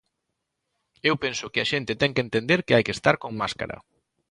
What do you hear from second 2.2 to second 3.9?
entender que hai que estar con máscara.